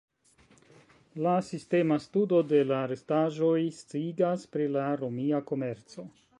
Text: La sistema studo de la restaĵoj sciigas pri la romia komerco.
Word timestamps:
La 1.25 1.33
sistema 1.49 1.97
studo 2.07 2.39
de 2.53 2.63
la 2.71 2.81
restaĵoj 2.93 3.55
sciigas 3.83 4.51
pri 4.57 4.69
la 4.79 4.91
romia 5.05 5.47
komerco. 5.53 6.11